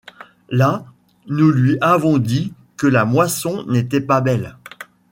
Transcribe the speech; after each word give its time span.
Là, 0.49 0.83
nous 1.27 1.51
lui 1.51 1.77
avons 1.79 2.17
dit 2.17 2.53
que 2.75 2.87
la 2.87 3.05
moisson 3.05 3.63
n'était 3.67 4.01
pas 4.01 4.19
belle. 4.19 4.57